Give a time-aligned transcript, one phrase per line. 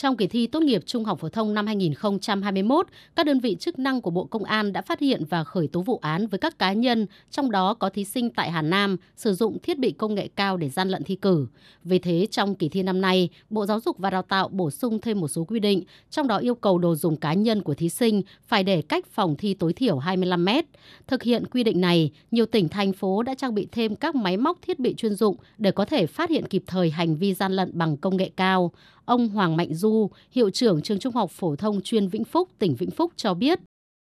[0.00, 3.78] Trong kỳ thi tốt nghiệp trung học phổ thông năm 2021, các đơn vị chức
[3.78, 6.58] năng của Bộ Công an đã phát hiện và khởi tố vụ án với các
[6.58, 10.14] cá nhân, trong đó có thí sinh tại Hà Nam sử dụng thiết bị công
[10.14, 11.46] nghệ cao để gian lận thi cử.
[11.84, 14.98] Vì thế, trong kỳ thi năm nay, Bộ Giáo dục và Đào tạo bổ sung
[15.00, 17.88] thêm một số quy định, trong đó yêu cầu đồ dùng cá nhân của thí
[17.88, 20.64] sinh phải để cách phòng thi tối thiểu 25 mét.
[21.06, 24.36] Thực hiện quy định này, nhiều tỉnh, thành phố đã trang bị thêm các máy
[24.36, 27.52] móc thiết bị chuyên dụng để có thể phát hiện kịp thời hành vi gian
[27.52, 28.72] lận bằng công nghệ cao.
[29.08, 32.76] Ông Hoàng Mạnh Du, hiệu trưởng trường Trung học phổ thông chuyên Vĩnh Phúc, tỉnh
[32.76, 33.58] Vĩnh Phúc cho biết.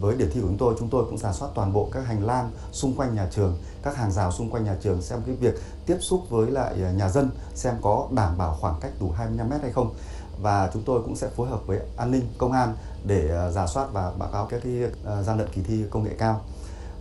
[0.03, 2.27] Với điểm thi của chúng tôi, chúng tôi cũng giả soát toàn bộ các hành
[2.27, 5.55] lang xung quanh nhà trường, các hàng rào xung quanh nhà trường xem cái việc
[5.87, 9.49] tiếp xúc với lại à, nhà dân xem có đảm bảo khoảng cách đủ 25
[9.51, 9.95] mét hay không.
[10.41, 12.75] Và chúng tôi cũng sẽ phối hợp với an ninh, công an
[13.07, 14.73] để à, giả soát và báo cáo các cái
[15.07, 16.45] à, gian lận kỳ thi công nghệ cao.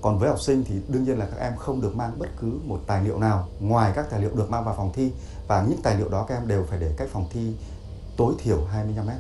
[0.02, 2.60] Còn với học sinh thì đương nhiên là các em không được mang bất cứ
[2.66, 5.12] một tài liệu nào ngoài các tài liệu được mang vào phòng thi
[5.48, 7.54] và những tài liệu đó các em đều phải để cách phòng thi
[8.18, 9.18] tối thiểu 25 mét.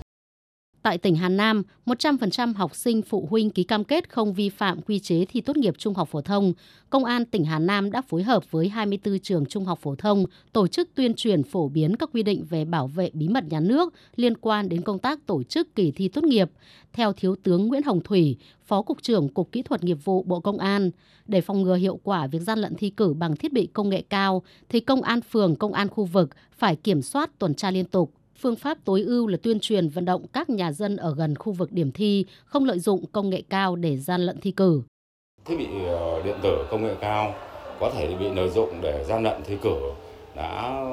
[0.81, 4.81] Tại tỉnh Hà Nam, 100% học sinh phụ huynh ký cam kết không vi phạm
[4.81, 6.53] quy chế thi tốt nghiệp trung học phổ thông.
[6.89, 10.25] Công an tỉnh Hà Nam đã phối hợp với 24 trường trung học phổ thông
[10.53, 13.59] tổ chức tuyên truyền phổ biến các quy định về bảo vệ bí mật nhà
[13.59, 16.51] nước liên quan đến công tác tổ chức kỳ thi tốt nghiệp.
[16.93, 20.39] Theo Thiếu tướng Nguyễn Hồng Thủy, Phó Cục trưởng Cục Kỹ thuật Nghiệp vụ Bộ
[20.39, 20.91] Công an,
[21.25, 24.03] để phòng ngừa hiệu quả việc gian lận thi cử bằng thiết bị công nghệ
[24.09, 27.85] cao, thì công an phường, công an khu vực phải kiểm soát tuần tra liên
[27.85, 31.35] tục Phương pháp tối ưu là tuyên truyền vận động các nhà dân ở gần
[31.35, 34.81] khu vực điểm thi không lợi dụng công nghệ cao để gian lận thi cử.
[35.45, 37.35] Thiết bị ờ, điện tử công nghệ cao
[37.79, 39.75] có thể bị lợi dụng để gian lận thi cử,
[40.35, 40.83] đã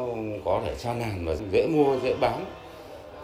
[0.45, 2.45] có thể tràn lan và dễ mua, dễ bán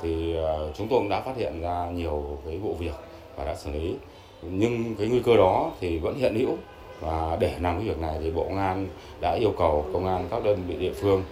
[0.03, 2.95] thì ờ, chúng tôi cũng đã phát hiện ra nhiều cái vụ việc
[3.37, 3.95] và đã xử lý
[4.43, 6.57] nhưng cái nguy cơ đó thì vẫn hiện hữu
[7.01, 8.89] và để làm cái việc này thì bộ công an
[9.21, 11.23] đã yêu cầu công an các đơn vị địa phương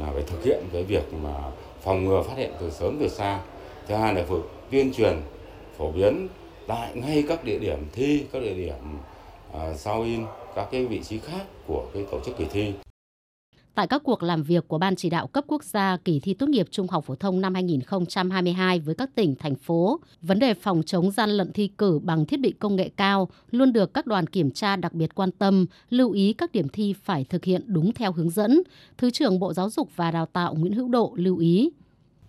[0.00, 1.34] là phải thực hiện cái việc mà
[1.82, 3.40] phòng ngừa phát hiện từ sớm từ xa.
[3.88, 5.16] Thứ hai là việc tuyên truyền
[5.78, 6.28] phổ biến
[6.66, 8.74] tại ngay các địa điểm thi các địa điểm
[9.52, 12.72] à, uh, sao in các cái vị trí khác của cái tổ chức kỳ thi.
[13.74, 16.48] Tại các cuộc làm việc của Ban chỉ đạo cấp quốc gia kỳ thi tốt
[16.48, 20.82] nghiệp trung học phổ thông năm 2022 với các tỉnh, thành phố, vấn đề phòng
[20.86, 24.26] chống gian lận thi cử bằng thiết bị công nghệ cao luôn được các đoàn
[24.26, 27.92] kiểm tra đặc biệt quan tâm, lưu ý các điểm thi phải thực hiện đúng
[27.92, 28.62] theo hướng dẫn.
[28.98, 31.70] Thứ trưởng Bộ Giáo dục và Đào tạo Nguyễn Hữu Độ lưu ý.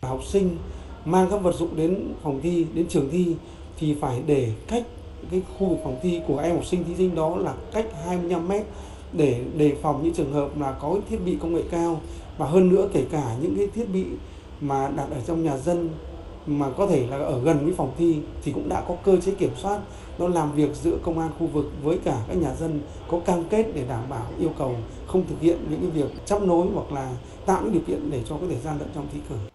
[0.01, 0.57] Học sinh
[1.05, 3.35] mang các vật dụng đến phòng thi, đến trường thi
[3.77, 4.83] thì phải để cách
[5.31, 8.47] cái khu vực phòng thi của em học sinh thí sinh đó là cách 25
[8.47, 8.65] mét
[9.13, 12.01] để đề phòng những trường hợp là có thiết bị công nghệ cao
[12.37, 14.05] và hơn nữa kể cả những cái thiết bị
[14.61, 15.89] mà đặt ở trong nhà dân
[16.47, 19.31] mà có thể là ở gần với phòng thi thì cũng đã có cơ chế
[19.31, 19.79] kiểm soát
[20.17, 23.43] nó làm việc giữa công an khu vực với cả các nhà dân, có cam
[23.49, 24.75] kết để đảm bảo yêu cầu
[25.07, 27.11] không thực hiện những cái việc chấp nối hoặc là
[27.45, 29.52] tạo những điều kiện để cho có thể gian lận trong thi cử.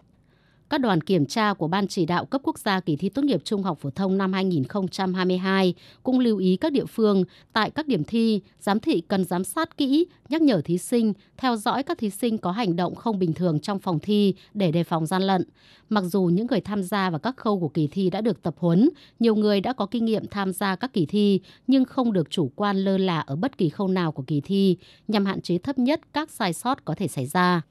[0.69, 3.41] Các đoàn kiểm tra của Ban chỉ đạo cấp quốc gia kỳ thi tốt nghiệp
[3.43, 8.03] trung học phổ thông năm 2022 cũng lưu ý các địa phương tại các điểm
[8.03, 12.09] thi, giám thị cần giám sát kỹ, nhắc nhở thí sinh, theo dõi các thí
[12.09, 15.43] sinh có hành động không bình thường trong phòng thi để đề phòng gian lận.
[15.89, 18.55] Mặc dù những người tham gia vào các khâu của kỳ thi đã được tập
[18.57, 22.29] huấn, nhiều người đã có kinh nghiệm tham gia các kỳ thi nhưng không được
[22.29, 24.77] chủ quan lơ là ở bất kỳ khâu nào của kỳ thi
[25.07, 27.61] nhằm hạn chế thấp nhất các sai sót có thể xảy ra.